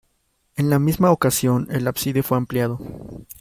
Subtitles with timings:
[0.55, 2.79] En la misma ocasión, el ábside fue ampliado.